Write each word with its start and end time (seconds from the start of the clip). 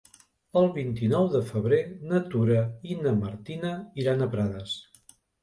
El 0.61 0.69
vint-i-nou 0.77 1.27
de 1.35 1.41
febrer 1.49 1.79
na 2.13 2.21
Tura 2.33 2.57
i 2.95 2.99
na 3.03 3.15
Martina 3.21 3.75
iran 4.07 4.27
a 4.27 4.31
Prades. 4.35 4.77